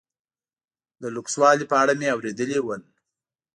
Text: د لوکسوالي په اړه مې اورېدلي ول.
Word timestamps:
د 1.01 1.03
لوکسوالي 1.15 1.65
په 1.71 1.75
اړه 1.81 1.93
مې 1.99 2.07
اورېدلي 2.15 2.59
ول. 2.61 2.81